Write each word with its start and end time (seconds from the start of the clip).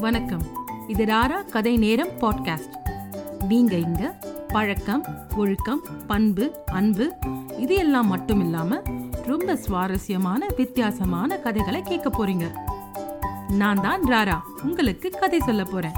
வணக்கம். 0.00 0.42
இது 0.88 1.04
ராரா 1.04 1.44
கதை 1.44 1.76
நேரம் 1.76 2.08
பாட்காஸ்ட் 2.08 2.74
நீங்க 3.48 3.76
இங்க 3.76 4.18
பழக்கம் 4.48 5.04
ஒழுக்கம் 5.36 5.80
பண்பு 6.06 6.64
அன்பு 6.66 7.12
இது 7.58 7.74
எல்லாம் 7.74 8.06
மட்டும் 8.06 8.40
இல்லாம 8.40 8.82
ரொம்ப 9.26 9.56
சுவாரஸ்யமான 9.56 10.46
வித்தியாசமான 10.56 11.38
கதைகளை 11.38 11.82
கேட்க 11.82 12.08
போறீங்க. 12.08 12.50
நான் 13.52 13.80
தான் 13.80 14.02
ராரா 14.02 14.40
உங்களுக்கு 14.62 15.10
கதை 15.10 15.40
சொல்ல 15.40 15.64
போறேன். 15.64 15.92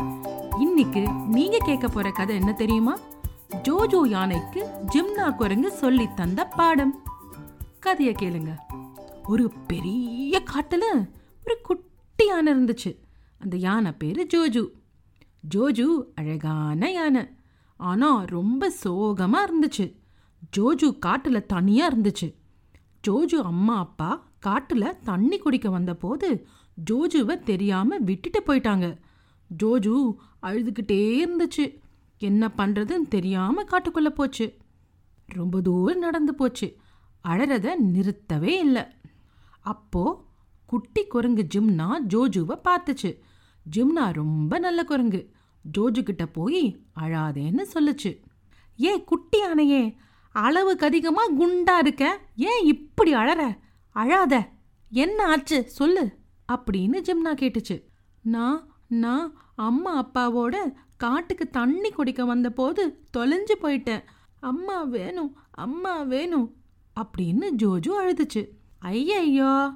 இன்னைக்கு 0.59 1.09
நீங்க 1.29 1.59
கேட்க 1.59 1.89
போற 1.89 2.11
கதை 2.11 2.37
என்ன 2.37 2.53
தெரியுமா? 2.53 2.99
ஜோஜோ 3.63 4.07
யானைக்கு 4.07 4.69
ஜிம்னா 4.87 5.37
குரங்கு 5.37 5.71
சொல்லி 5.71 6.09
தந்த 6.15 6.45
பாடம். 6.45 7.03
கதையை 7.81 8.15
கேளுங்க. 8.23 8.57
ஒரு 9.29 9.53
பெரிய 9.67 10.43
காட்டுல 10.55 11.11
ஒரு 11.47 11.61
குட்டி 11.63 12.27
யானை 12.27 12.55
இருந்துச்சு. 12.55 13.02
அந்த 13.43 13.57
யானை 13.57 13.93
பேர் 13.93 14.21
ஜோஜு. 14.27 14.65
ஜோஜு 15.55 15.87
அழகான 16.15 16.91
யானை. 16.93 17.23
ஆனால் 17.81 18.25
ரொம்ப 18.25 18.71
சோகமாக 18.71 19.47
இருந்துச்சு. 19.47 19.87
ஜோஜு 20.57 20.89
காட்டில் 20.99 21.47
தனியாக 21.47 21.93
இருந்துச்சு. 21.93 22.29
ஜோஜு 23.07 23.39
அம்மா 23.43 23.77
அப்பா 23.79 24.11
காட்டில் 24.39 24.99
தண்ணி 25.03 25.39
குடிக்க 25.39 25.69
வந்தபோது 25.71 26.29
ஜோஜுவை 26.91 27.37
தெரியாமல் 27.43 28.05
விட்டுட்டு 28.05 28.41
போயிட்டாங்க. 28.47 28.87
ஜோஜு 29.63 29.95
அழுதுகிட்டே 30.43 31.01
இருந்துச்சு. 31.23 31.65
என்ன 32.19 32.53
பண்ணுறதுன்னு 32.57 33.09
தெரியாமல் 33.09 33.69
காட்டுக்குள்ளே 33.71 34.13
போச்சு. 34.21 34.47
ரொம்ப 35.27 35.61
தூரம் 35.61 35.99
நடந்து 35.99 36.35
போச்சு. 36.35 36.69
அழறத 37.25 37.69
நிறுத்தவே 37.95 38.53
இல்லை. 38.67 38.85
அப்போ 39.61 40.05
குட்டி 40.67 41.03
குரங்கு 41.05 41.43
ஜிம்னா 41.55 41.89
ஜோஜுவை 42.09 42.57
பார்த்துச்சு. 42.69 43.11
ஜிம்னா 43.77 44.13
ரொம்ப 44.13 44.59
நல்ல 44.59 44.85
குரங்கு. 44.85 45.31
ஜோஜு 45.79 46.03
கிட்ட 46.03 46.27
போய் 46.27 46.77
அழாதேன்னு 47.01 47.65
சொல்லுச்சு. 47.75 48.23
ஏ 48.83 49.05
குட்டி 49.05 49.39
யானையே 49.39 49.97
அளவுக்கு 50.31 50.87
அதிகமா 50.87 51.31
குண்டா 51.31 51.79
இருக்க 51.79 52.21
ஏன் 52.37 52.65
இப்படி 52.65 53.15
அழற? 53.15 53.59
அழாத. 53.91 54.49
என்ன 54.91 55.27
ஆச்சு? 55.27 55.71
சொல்லு 55.71 56.19
அப்படின்னு 56.53 57.09
ஜிம்னா 57.09 57.35
கேட்டுச்சு. 57.35 57.85
நான் 58.23 58.67
நான் 58.87 59.35
அம்மா 59.55 60.05
அப்பாவோட 60.05 60.73
காட்டுக்கு 60.97 61.51
தண்ணி 61.51 61.91
குடிக்க 61.91 62.25
வந்தபோது 62.25 63.07
தொலைஞ்சு 63.17 63.55
போயிட்டேன். 63.63 64.03
அம்மா 64.41 64.83
வேணும் 64.83 65.37
அம்மா 65.51 66.03
வேணும் 66.03 66.55
அப்படின்னு 67.01 67.51
ஜோஜு 67.57 67.91
அழுதுச்சு. 68.03 68.49
ஐயையோ 68.79 69.71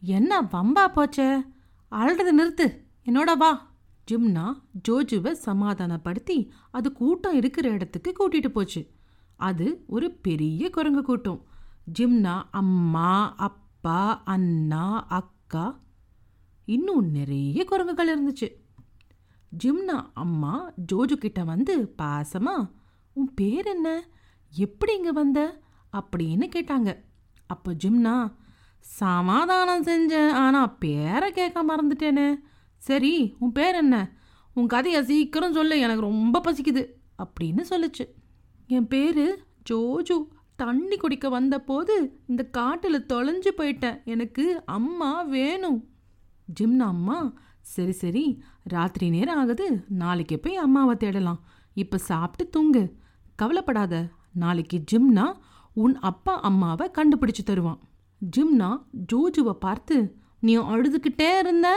என்ன 0.00 0.42
வம்பா 0.42 0.86
போச்சே? 0.96 1.46
அழுறது 1.90 2.32
நிறுத்து. 2.38 2.83
என்னோட 3.06 3.36
வா. 3.36 3.72
ஜிம்னா 4.10 4.62
ஜோஜுவை 4.88 5.32
சமாதானப்படுத்தி 5.32 6.52
அது 6.70 6.92
கூட்டம் 6.92 7.34
இருக்கிற 7.34 7.70
இடத்துக்கு 7.70 8.10
கூட்டிட்டு 8.18 8.48
போச்சு. 8.48 8.90
அது 9.36 9.84
ஒரு 9.86 10.10
பெரிய 10.10 10.70
குரங்கு 10.70 11.02
கூட்டம். 11.02 11.40
ஜிம்னா 11.98 12.42
அம்மா 12.50 13.34
அப்பா 13.36 14.22
அண்ணா 14.24 15.06
அக்கா 15.08 15.80
இன்னும் 16.64 17.10
நிறைய 17.10 17.64
குரங்குகள் 17.64 18.12
இருந்துச்சு. 18.14 18.48
ஜிம்னா 19.64 19.98
அம்மா 20.14 20.72
ஜோஜு 20.92 21.12
கிட்ட 21.12 21.44
வந்து 21.44 21.94
பாசமா 22.02 22.70
உன் 23.12 23.34
பேர் 23.34 23.66
என்ன? 23.66 24.08
எப்படி 24.52 24.96
இங்கே 24.96 25.12
வந்த? 25.12 25.60
அப்படின்னு 25.92 26.46
கேட்டாங்க. 26.56 26.90
அப்போ 27.46 27.72
ஜிம்னா 27.84 28.32
சமாதானம் 28.80 29.84
செஞ்சேன். 29.84 30.30
ஆனால் 30.30 30.74
பேரை 30.78 31.32
கேட்க 31.32 31.64
மறந்துட்டேனே. 31.64 32.28
சரி 32.76 33.36
உன் 33.38 33.52
பேர் 33.52 33.74
என்ன? 33.74 34.16
உன் 34.54 34.66
கதையை 34.66 35.04
சீக்கிரம் 35.04 35.52
சொல்லு 35.52 35.78
எனக்கு 35.78 36.00
ரொம்ப 36.00 36.40
பசிக்குது. 36.44 36.86
அப்படின்னு 37.24 37.64
சொல்லுச்சு. 37.70 38.08
என் 38.66 38.88
பேர் 38.88 39.44
ஜோஜு. 39.70 40.26
தண்ணி 40.56 40.96
குடிக்க 40.96 41.28
வந்தபோது 41.28 42.20
இந்த 42.26 42.44
காட்டில் 42.44 43.04
தொலைஞ்சு 43.08 43.48
போயிட்டேன். 43.58 44.04
எனக்கு 44.04 44.62
அம்மா 44.66 45.22
வேணும் 45.22 45.88
ஜிம்னா 46.60 46.78
அம்மா 46.78 47.32
சரி 47.60 47.92
சரி 47.92 48.42
ராத்திரி 48.62 49.08
நேரம் 49.08 49.38
ஆகுது. 49.38 49.84
நாளைக்கு 49.88 50.38
போய் 50.38 50.56
அம்மாவை 50.56 50.96
தேடலாம். 50.96 51.44
இப்போ 51.74 51.98
சாப்பிட்டு 51.98 52.52
தூங்கு. 52.52 52.96
கவலைப்படாத 53.36 54.08
நாளைக்கு 54.32 54.84
ஜிம்னா 54.92 55.32
உன் 55.74 55.98
அப்பா 55.98 56.40
அம்மாவை 56.40 56.90
கண்டுபிடிச்சு 56.90 57.42
தருவான். 57.44 57.78
ஜிம்னா 58.36 58.84
ஜோஜுவை 59.12 59.52
பார்த்து 59.52 60.16
நீ 60.46 60.54
அழுதுகிட்டே 60.72 61.28
இருந்த 61.38 61.68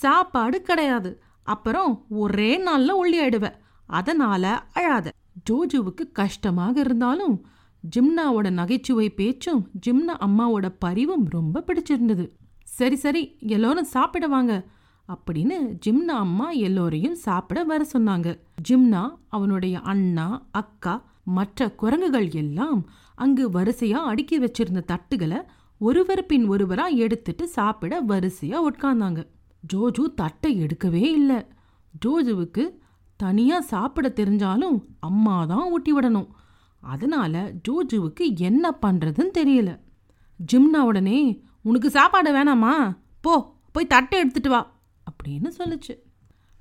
சாப்பாடு 0.00 0.58
கிடையாது. 0.62 1.10
அப்புறம் 1.54 1.92
ஒரே 2.22 2.52
நாள்ல 2.66 2.94
ஒள்ளியாயிடுவ 3.00 3.46
அதனால 3.88 4.44
அழாத. 4.78 5.06
ஜோஜுவுக்கு 5.50 6.04
கஷ்டமாக 6.12 6.74
இருந்தாலும் 6.80 7.36
ஜிம்னாவோட 7.84 8.48
நகைச்சுவை 8.60 9.08
பேச்சும் 9.18 9.60
ஜிம்னா 9.86 10.14
அம்மாவோட 10.26 10.66
பரிவும் 10.78 11.26
ரொம்ப 11.36 11.62
பிடிச்சிருந்தது. 11.66 12.24
சரி 12.78 12.96
சரி 12.96 13.22
எல்லோரும் 13.54 13.92
சாப்பிட 13.94 14.26
வாங்க 14.26 14.54
அப்படின்னு 15.08 15.56
ஜிம்னா 15.86 16.14
அம்மா 16.24 16.46
எல்லோரையும் 16.68 17.18
சாப்பிட 17.26 17.58
வர 17.64 17.82
சொன்னாங்க. 17.92 18.28
ஜிம்னா 18.68 19.02
அவனுடைய 19.28 19.76
அண்ணா 19.92 20.26
அக்கா 20.60 20.94
மற்ற 21.36 21.68
குரங்குகள் 21.82 22.28
எல்லாம் 22.42 22.80
அங்கு 23.14 23.44
வரிசையா 23.50 24.00
அடுக்கி 24.10 24.36
வச்சிருந்த 24.40 24.82
தட்டுகளை 24.92 25.38
ஒருவர் 25.78 26.26
பின் 26.26 26.48
ஒருவராக 26.48 26.90
எடுத்துட்டு 26.90 27.48
சாப்பிட 27.48 28.00
வரிசையாக 28.00 28.70
உட்கார்ந்தாங்க. 28.70 29.26
ஜோஜு 29.74 30.14
தட்டை 30.14 30.62
எடுக்கவே 30.62 31.02
இல்லை. 31.02 31.46
ஜோஜுவுக்கு 32.06 32.68
தனியாக 33.16 33.66
சாப்பிட 33.66 34.08
தெரிஞ்சாலும் 34.08 34.84
அம்மா 34.98 35.44
தான் 35.44 35.70
ஊட்டி 35.70 35.98
விடணும். 35.98 36.28
அதனால 36.80 37.52
ஜோஜுவுக்கு 37.68 38.36
என்ன 38.36 38.78
பண்ணுறதுன்னு 38.82 39.30
தெரியல. 39.38 39.80
ஜிம்னா 40.52 40.76
உடனே 40.76 41.42
உனக்கு 41.62 41.90
சாப்பாடு 41.90 42.32
வேணாமா? 42.32 42.96
போ 43.20 43.54
போய் 43.72 43.86
தட்டை 43.86 44.18
எடுத்துட்டு 44.18 44.48
வா. 44.48 44.80
அப்படின்னு 45.12 45.50
சொல்லுச்சு. 45.58 45.98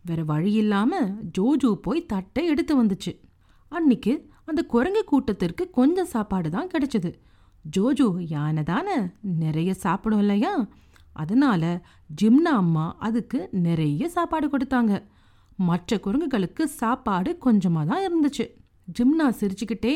வேற 0.06 0.24
வழி 0.24 0.52
இல்லாமல் 0.52 1.16
ஜோஜு 1.38 1.74
போய் 1.74 2.06
தட்டை 2.06 2.46
எடுத்து 2.46 2.84
வந்துச்சு. 2.84 3.20
அன்னைக்கு 3.70 4.30
அந்த 4.46 4.64
குரங்கு 4.64 5.03
கூட்டத்திற்கு 5.03 5.70
கொஞ்சம் 5.70 6.06
சாப்பாடு 6.06 6.50
தான் 6.50 6.68
கிடைச்சது. 6.68 7.14
ஜோஜு 7.74 8.08
யானை 8.34 8.64
தானே 8.64 8.98
நிறைய 9.22 9.74
சாப்பிடும் 9.74 10.20
இல்லையா? 10.20 10.53
அதனால 11.14 11.64
ஜிம்னா 12.22 12.53
அம்மா 12.62 12.86
அதுக்கு 13.00 13.50
நிறைய 13.52 14.09
சாப்பாடு 14.09 14.48
கொடுத்தாங்க. 14.48 14.94
மற்ற 15.56 15.98
குரங்குகளுக்கு 15.98 16.64
சாப்பாடு 16.81 17.38
கொஞ்சமாக 17.38 17.86
தான் 17.92 18.06
இருந்துச்சு. 18.08 18.46
ஜிம்னா 18.98 19.28
சிரிச்சுக்கிட்டே 19.40 19.96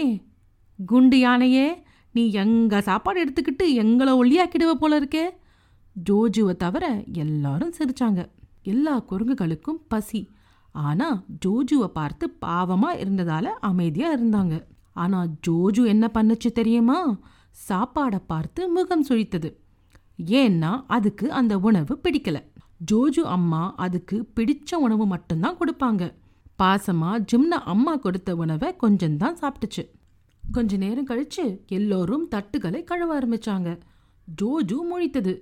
குண்டு 0.79 1.19
யானையே 1.19 1.67
நீ 2.11 2.31
எங்கள் 2.31 2.85
சாப்பாடு 2.89 3.23
எடுத்துக்கிட்டு 3.23 3.65
எங்களை 3.73 4.13
ஒல்லியாக்கிடுவ 4.21 4.73
போல 4.73 4.99
இருக்கே? 4.99 5.25
ஜோஜுவை 6.09 6.53
தவிர 6.55 6.85
எல்லாரும் 7.23 7.75
சிரித்தாங்க 7.77 8.21
எல்லா 8.63 8.93
குரங்குகளுக்கும் 9.09 9.81
பசி. 9.87 10.21
ஆனால் 10.71 11.17
ஜோஜுவை 11.45 11.87
பார்த்து 11.99 12.25
பாவமாக 12.45 12.99
இருந்ததால் 12.99 13.51
அமைதியாக 13.59 14.15
இருந்தாங்க. 14.17 14.55
ஆனால் 14.93 15.29
ஜோஜு 15.47 15.83
என்ன 15.85 16.05
பண்ணுச்சு 16.13 16.49
தெரியுமா? 16.51 16.99
சாப்பாடை 17.67 18.19
பார்த்து 18.27 18.69
முகம் 18.69 19.05
சுழித்தது. 19.05 19.49
ஏன்னா 20.25 20.83
அதுக்கு 20.87 21.31
அந்த 21.31 21.59
உணவு 21.59 21.99
பிடிக்கல. 22.03 22.37
ஜோஜு 22.91 23.23
அம்மா 23.35 23.73
அதுக்கு 23.75 24.29
பிடிச்ச 24.35 24.75
உணவு 24.75 25.05
மட்டும்தான் 25.05 25.57
கொடுப்பாங்க. 25.57 26.13
பாசமா 26.63 27.25
ஜிம்னா 27.31 27.59
அம்மா 27.73 27.95
கொடுத்த 27.95 28.35
உணவை 28.35 28.75
கொஞ்சம்தான் 28.83 29.37
சாப்பிட்டுச்சு. 29.41 29.83
கொஞ்ச 30.51 30.77
நேரம் 30.77 31.07
கழிச்சு 31.07 31.45
எல்லோரும் 31.67 32.27
தட்டுகளை 32.27 32.83
கழுவ 32.83 33.19
ஆரம்பிச்சாங்க. 33.19 33.79
ஜோஜு 34.41 34.77
முழித்தது. 34.91 35.33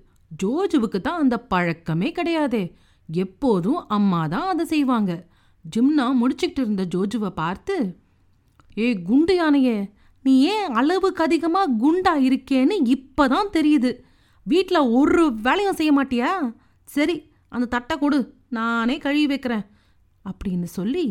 ஜோஜுவுக்கு 0.44 1.00
தான் 1.02 1.20
அந்த 1.20 1.40
பழக்கமே 1.40 2.12
கிடையாதே. 2.12 2.74
எப்போதும் 3.10 3.88
அம்மா 3.88 4.28
தான் 4.28 4.48
அதை 4.48 4.66
செய்வாங்க. 4.66 5.28
ஜிம்னா 5.76 6.06
முடிச்சுக்கிட்டு 6.22 6.62
இருந்த 6.66 6.88
ஜோஜுவை 6.96 7.30
பார்த்து 7.30 7.98
ஏ 8.78 9.02
குண்டு 9.02 9.36
யானையே 9.36 9.78
நீ 10.28 10.34
ஏன் 10.54 10.74
அளவுக்கு 10.82 11.22
அதிகமாக 11.28 11.76
குண்டா 11.84 12.14
இருக்கேன்னு 12.28 12.76
இப்போ 12.96 13.24
தான் 13.34 13.54
தெரியுது. 13.58 13.92
வீட்டில் 14.46 14.90
ஒரு 15.00 15.24
வேலையும் 15.48 15.80
செய்ய 15.80 15.92
மாட்டியா? 15.98 16.32
சரி 16.96 17.16
அந்த 17.56 17.70
தட்டை 17.76 17.96
கொடு 18.02 18.20
நானே 18.58 18.96
கழுவி 19.06 19.28
வைக்கிறேன் 19.32 19.66
அப்படின்னு 20.26 20.68
சொல்லி 20.78 21.06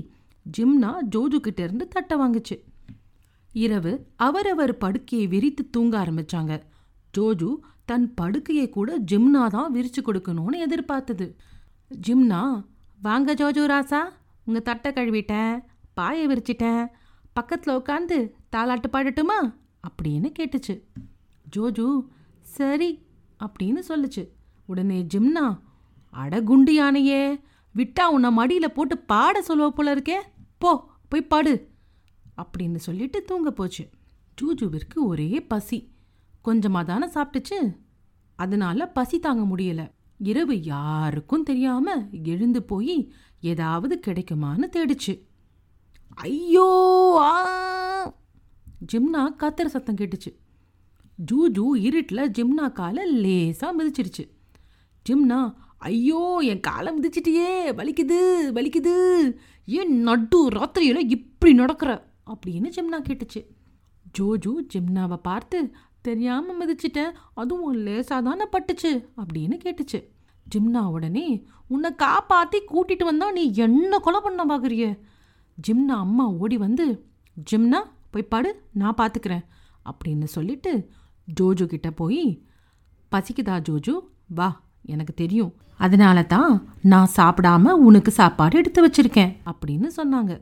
ஜிம்னா 0.47 0.91
ஜோஜு 1.15 1.39
இருந்து 1.67 1.85
தட்டை 1.95 2.17
வாங்குச்சு. 2.23 2.57
இரவு 3.55 3.93
அவரவர் 4.27 4.73
படுக்கையை 4.83 5.27
விரித்து 5.35 5.63
தூங்க 5.75 5.95
ஆரம்பிச்சாங்க. 6.03 6.55
ஜோஜு 7.15 7.51
தன் 7.91 8.07
படுக்கையை 8.21 8.67
கூட 8.77 8.91
ஜிம்னா 9.11 9.43
தான் 9.57 9.73
விரிச்சு 9.77 10.01
கொடுக்கணும்னு 10.07 10.59
எதிர்பார்த்தது. 10.67 11.27
ஜிம்னா 11.91 12.41
வாங்க 13.07 13.33
ஜோஜு 13.41 13.65
ராசா 13.73 14.01
உங்கள் 14.47 14.67
தட்டை 14.69 14.91
கழுவிட்டேன் 14.93 15.55
பாயை 15.99 16.25
விரிச்சிட்டேன் 16.33 16.85
பக்கத்தில் 17.39 17.77
உட்காந்து 17.81 18.19
தாலாட்டு 18.57 18.85
பாடட்டுமா? 18.93 19.55
அப்படின்னு 19.89 20.33
கேட்டுச்சு. 20.39 20.83
ஜோஜு 21.57 22.07
சரி 22.41 23.07
அப்படின்னு 23.47 23.79
சொல்லுச்சு. 23.89 24.29
உடனே 24.67 25.07
ஜிம்னா 25.15 25.61
அட 26.11 26.43
குண்டு 26.43 26.75
யானையே 26.75 27.41
விட்டா 27.77 28.05
உன்னை 28.05 28.31
மடியில் 28.31 28.73
போட்டு 28.73 28.99
பாட 28.99 29.45
சொல்லுவ 29.49 29.69
போல 29.69 29.95
இருக்கே. 29.95 30.21
போ 30.59 30.89
போய் 31.09 31.27
பாடு. 31.27 31.69
அப்படின்னு 32.37 32.77
சொல்லிட்டு 32.77 33.25
தூங்க 33.25 33.51
போச்சு. 33.51 33.91
ஜூஜுவிற்கு 34.43 34.95
ஒரே 34.95 35.43
பசி. 35.43 35.93
கொஞ்சமாக 36.43 36.85
தானே 36.85 37.07
சாப்பிட்டுச்சு. 37.07 37.77
அதனால 38.37 38.89
பசி 38.89 39.19
தாங்க 39.19 39.57
முடியலை. 39.57 39.91
இரவு 40.19 40.63
யாருக்கும் 40.63 41.43
தெரியாமல் 41.43 42.09
எழுந்து 42.25 42.63
போய் 42.63 43.13
ஏதாவது 43.41 44.01
கிடைக்குமான்னு 44.07 44.69
தேடிச்சு. 44.73 45.23
ஐயோ 46.15 47.17
ஆ! 47.21 48.15
ஜிம்னா 48.93 49.23
கத்துற 49.41 49.65
சத்தம் 49.65 49.95
கேட்டுச்சு. 49.95 50.31
ஜூஜு 51.19 51.65
இருட்டில் 51.77 52.31
ஜிம்னா 52.31 52.73
காலை 52.73 53.05
லேசாக 53.13 53.73
மிதிச்சிருச்சு. 53.79 54.25
ஜிம்னா 55.07 55.55
ஐயோ 55.79 56.39
என் 56.43 56.61
காலை 56.61 56.91
மிதிச்சிட்டியே 56.99 57.51
வலிக்குது 57.79 58.19
வலிக்குது 58.57 58.95
ஏன் 59.65 59.93
நடு 60.01 60.41
ராத்திரியில் 60.49 61.11
இப்படி 61.17 61.53
நடக்கிற? 61.53 61.91
அப்படின்னு 62.33 62.69
ஜிம்னா 62.77 62.99
கேட்டுச்சு. 63.09 63.41
ஜோஜு 64.19 64.53
ஜிம்னாவை 64.75 65.17
பார்த்து 65.17 65.59
தெரியாமல் 66.01 66.59
மிதிச்சிட்டேன் 66.61 67.13
அதுவும் 67.35 67.77
லேசாக 67.87 68.23
தானே 68.23 68.45
பட்டுச்சு 68.53 68.93
அப்படின்னு 69.21 69.57
கேட்டுச்சு. 69.65 70.01
ஜிம்னா 70.55 70.83
உடனே 70.87 71.27
உன்னை 71.69 71.91
காப்பாற்றி 71.95 72.59
கூட்டிகிட்டு 72.73 73.05
வந்தால் 73.05 73.33
நீ 73.33 73.53
என்ன 73.55 73.99
கொலை 73.99 74.21
பண்ண 74.23 74.45
பார்க்குறிய 74.45 74.99
ஜிம்னா 75.69 75.95
அம்மா 76.05 76.25
ஓடி 76.29 76.57
வந்து 76.57 77.05
ஜிம்னா 77.51 77.81
போய் 78.17 78.31
பாடு 78.33 78.51
நான் 78.73 78.99
பார்த்துக்கிறேன் 78.99 79.45
அப்படின்னு 79.91 80.27
சொல்லிட்டு 80.37 80.73
ஜோஜு 81.41 81.65
கிட்ட 81.67 81.89
போய் 81.91 82.23
பசிக்குதா 83.13 83.57
ஜோஜு? 83.69 83.95
வா 84.39 84.49
எனக்கு 84.93 85.13
தெரியும். 85.15 85.53
அதனால 85.77 86.19
தான் 86.23 86.53
நான் 86.83 87.11
சாப்பிடாம 87.17 87.73
உனக்கு 87.89 88.11
சாப்பாடு 88.11 88.57
எடுத்து 88.59 88.81
வச்சிருக்கேன் 88.87 89.33
அப்படின்னு 89.51 89.89
சொன்னாங்க. 89.97 90.33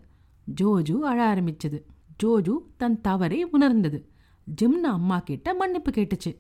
ஜோஜு 0.61 0.97
அழ 1.11 1.19
ஆரம்பிச்சது. 1.35 1.79
ஜோஜு 2.23 2.55
தன் 2.77 3.01
தவறை 3.01 3.45
உணர்ந்தது. 3.45 4.01
ஜிம்னா 4.63 4.93
அம்மா 4.99 5.19
கிட்ட 5.19 5.55
மன்னிப்பு 5.55 5.91
கேட்டுச்சு. 5.91 6.33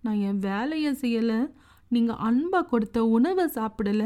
நான் 0.00 0.20
என் 0.28 0.38
வேலையை 0.38 0.92
செய்யலை. 0.92 1.40
நீங்கள் 1.88 2.20
அன்பாக 2.28 2.66
கொடுத்த 2.66 3.04
உணவை 3.16 3.46
சாப்பிடல. 3.54 4.04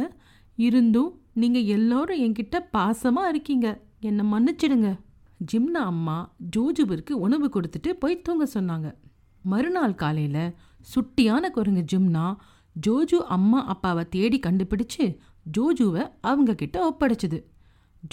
இருந்தும் 0.54 1.10
நீங்கள் 1.32 1.68
எல்லோரும் 1.76 2.22
என்கிட்ட 2.22 2.56
பாசமாக 2.72 3.28
இருக்கீங்க. 3.28 3.68
என்னை 4.00 4.24
மன்னிச்சிடுங்க. 4.32 4.88
ஜிம்னா 5.52 5.82
அம்மா 5.84 6.34
ஜோஜுவிற்கு 6.56 7.12
உணவு 7.12 7.46
கொடுத்துட்டு 7.48 7.90
போய் 7.98 8.22
தூங்க 8.22 8.46
சொன்னாங்க. 8.54 8.94
மறுநாள் 9.42 9.94
காலையில் 9.94 10.54
சுட்டியான 10.94 11.50
குரங்கு 11.50 11.84
ஜிம்னா 11.92 12.36
ஜோஜு 12.86 13.18
அம்மா 13.28 13.66
அப்பாவை 13.66 14.08
தேடி 14.08 14.38
கண்டுபிடிச்சு 14.38 15.16
ஜோஜுவை 15.58 16.10
அவங்க 16.20 16.54
கிட்ட 16.54 16.76
ஒப்படைச்சுது. 16.90 17.44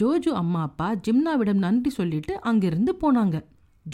ஜோஜு 0.02 0.30
அம்மா 0.30 0.62
அப்பா 0.62 0.96
ஜிம்னாவிடம் 0.96 1.64
நன்றி 1.66 1.90
சொல்லிட்டு 1.90 2.42
அங்கிருந்து 2.42 2.96
போனாங்க. 3.02 3.44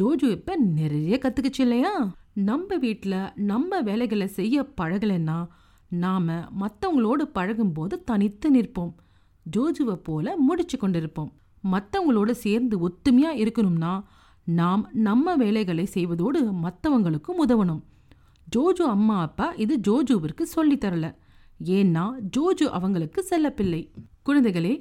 ஜோஜு 0.02 0.24
இப்போ 0.24 0.56
நிறைய 0.56 1.20
கற்றுக்குச்சு 1.22 1.60
இல்லையா? 1.60 2.14
நம்ம 2.34 2.76
வீட்டில் 2.76 3.18
நம்ம 3.36 3.82
வேலைகளை 3.82 4.28
செய்ய 4.28 4.74
பழகலைன்னா 4.82 5.48
நாம் 5.90 6.28
மற்றவங்களோடு 6.28 7.26
பழகும்போது 7.34 8.04
தனித்து 8.04 8.54
நிற்போம். 8.56 8.94
ஜோஜுவை 9.58 9.96
போல 9.96 10.38
முடிச்சு 10.38 10.78
கொண்டிருப்போம். 10.78 11.32
மற்றவங்களோட 11.64 12.32
சேர்ந்து 12.32 12.90
ஒத்துமையாக 12.90 13.42
இருக்கணும்னா 13.44 14.04
நாம் 14.44 14.90
நம்ம 14.94 15.36
வேலைகளை 15.36 15.86
செய்வதோடு 15.86 16.40
மற்றவங்களுக்கும் 16.52 17.42
உதவணும். 17.46 17.82
ஜோஜு 18.56 18.84
அம்மா 18.96 19.22
அப்பா 19.22 19.54
இது 19.64 19.78
ஜோஜுவிற்கு 19.88 20.46
சொல்லித்தரல 20.56 21.16
ஏன்னா 21.66 22.06
ஜோஜு 22.38 22.66
அவங்களுக்கு 22.78 23.26
செல்லப்பிள்ளை. 23.30 23.82
குழந்தைகளே 24.26 24.74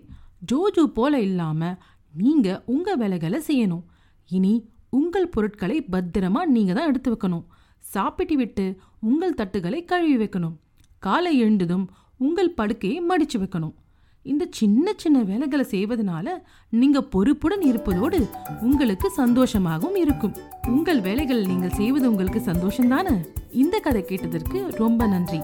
ஜோஜு 0.53 0.85
போல 0.85 1.21
இல்லாமல் 1.21 1.79
நீங்கள் 2.15 2.63
உங்கள் 2.67 2.97
வேலைகளை 2.97 3.41
செய்யணும். 3.47 3.85
இனி 4.31 4.55
உங்கள் 4.91 5.29
பொருட்களை 5.29 5.87
பத்திரமா 5.93 6.45
நீங்கள் 6.45 6.75
தான் 6.75 6.87
எடுத்து 6.87 7.11
வைக்கணும். 7.15 7.45
சாப்பிட்டு 7.79 8.37
விட்டு 8.37 8.65
உங்கள் 9.01 9.35
தட்டுகளை 9.35 9.85
கழுவி 9.85 10.17
வைக்கணும். 10.25 10.57
காலை 10.99 11.39
எழுந்ததும் 11.39 11.91
உங்கள் 12.17 12.51
படுக்கையை 12.51 13.01
மடித்து 13.01 13.39
வைக்கணும். 13.39 13.75
இந்த 14.23 14.47
சின்ன 14.51 14.93
சின்ன 14.97 15.19
வேலைகளை 15.23 15.65
செய்வதனால 15.71 16.29
நீங்க 16.71 17.03
பொறுப்புடன் 17.03 17.61
இருப்பதோடு 17.61 18.29
உங்களுக்கு 18.61 19.13
சந்தோஷமாகவும் 19.17 19.97
இருக்கும். 19.97 20.35
உங்கள் 20.69 21.01
வேலைகள் 21.01 21.47
நீங்கள் 21.47 21.71
செய்வது 21.71 22.11
உங்களுக்கு 22.11 22.41
சந்தோஷம் 22.41 22.89
தானே 22.89 23.15
இந்த 23.51 23.79
கதை 23.79 24.03
கேட்டதற்கு 24.03 24.71
ரொம்ப 24.77 25.07
நன்றி. 25.07 25.41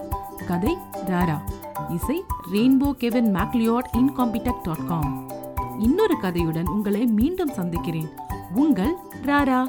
கதை 0.47 0.75
ராரா. 1.07 1.37
இசை 1.89 2.23
rainbow 2.51 2.91
Kevin 2.91 3.35
MacLeod 3.35 3.89
incompetech 3.93 4.63
dot 4.63 4.87
com 4.87 5.29
இன்னொரு 5.79 6.17
கதையுடன் 6.21 6.69
உங்களை 6.69 7.05
மீண்டும் 7.05 7.57
சந்திக்கிறேன். 7.59 8.09
உங்கள் 8.55 8.95
ராரா. 9.25 9.61